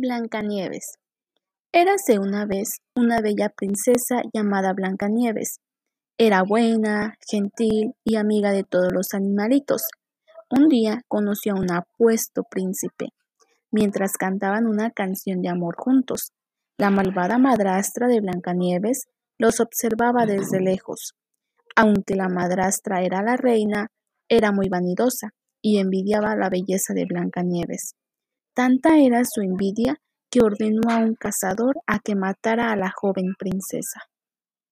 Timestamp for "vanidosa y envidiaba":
24.68-26.36